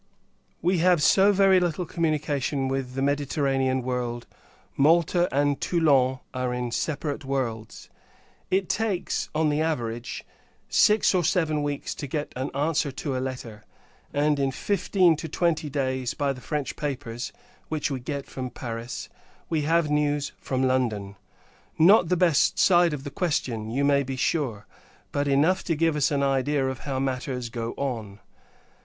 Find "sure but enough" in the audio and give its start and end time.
24.15-25.63